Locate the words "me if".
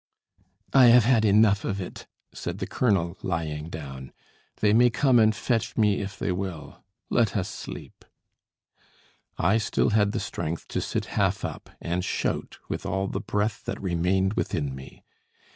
5.77-6.17